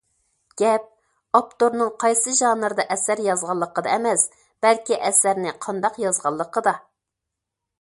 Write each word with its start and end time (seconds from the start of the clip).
گەپ 0.59 0.85
ئاپتورنىڭ 1.39 1.91
قايسى 2.03 2.33
ژانىردا 2.39 2.85
ئەسەر 2.95 3.21
يازغانلىقىدا 3.25 3.93
ئەمەس، 3.97 4.25
بەلكى 4.67 4.99
ئەسەرنى 5.11 5.53
قانداق 5.67 6.01
يازغانلىقىدا. 6.07 6.75